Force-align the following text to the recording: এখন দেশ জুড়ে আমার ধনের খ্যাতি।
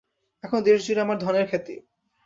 এখন 0.43 0.59
দেশ 0.63 0.79
জুড়ে 0.87 1.01
আমার 1.01 1.17
ধনের 1.17 1.45
খ্যাতি। 1.49 1.75